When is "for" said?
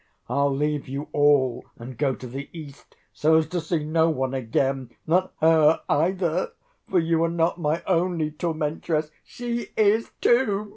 6.89-6.97